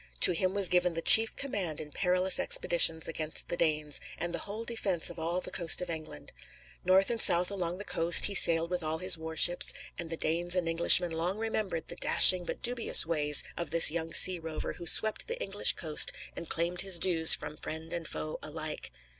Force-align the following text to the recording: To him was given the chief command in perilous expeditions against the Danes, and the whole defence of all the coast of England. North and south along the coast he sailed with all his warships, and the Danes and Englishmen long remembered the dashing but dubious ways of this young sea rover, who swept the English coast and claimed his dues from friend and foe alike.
To 0.21 0.31
him 0.31 0.55
was 0.55 0.67
given 0.67 0.95
the 0.95 1.01
chief 1.03 1.35
command 1.35 1.79
in 1.79 1.91
perilous 1.91 2.39
expeditions 2.39 3.07
against 3.07 3.49
the 3.49 3.55
Danes, 3.55 4.01
and 4.17 4.33
the 4.33 4.39
whole 4.49 4.65
defence 4.65 5.11
of 5.11 5.19
all 5.19 5.41
the 5.41 5.51
coast 5.51 5.79
of 5.79 5.91
England. 5.91 6.33
North 6.83 7.11
and 7.11 7.21
south 7.21 7.51
along 7.51 7.77
the 7.77 7.85
coast 7.85 8.25
he 8.25 8.33
sailed 8.33 8.71
with 8.71 8.81
all 8.81 8.97
his 8.97 9.15
warships, 9.15 9.75
and 9.99 10.09
the 10.09 10.17
Danes 10.17 10.55
and 10.55 10.67
Englishmen 10.67 11.11
long 11.11 11.37
remembered 11.37 11.87
the 11.87 11.95
dashing 11.95 12.45
but 12.45 12.63
dubious 12.63 13.05
ways 13.05 13.43
of 13.55 13.69
this 13.69 13.91
young 13.91 14.11
sea 14.11 14.39
rover, 14.39 14.73
who 14.73 14.87
swept 14.87 15.27
the 15.27 15.39
English 15.39 15.73
coast 15.73 16.11
and 16.35 16.49
claimed 16.49 16.81
his 16.81 16.97
dues 16.97 17.35
from 17.35 17.55
friend 17.55 17.93
and 17.93 18.07
foe 18.07 18.39
alike. 18.41 18.89